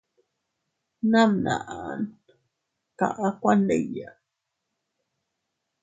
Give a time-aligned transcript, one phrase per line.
[1.11, 2.01] Namnaʼan
[2.99, 4.09] kaʼa kuandiya.